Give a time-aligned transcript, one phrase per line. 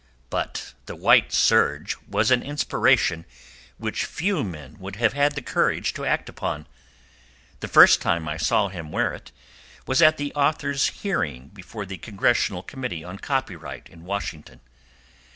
[0.31, 3.23] But the white serge was an inspiration
[3.77, 6.65] which few men would have had the courage to act upon.
[7.59, 9.31] The first time I saw him wear it
[9.85, 14.61] was at the authors' hearing before the Congressional Committee on Copyright in Washington.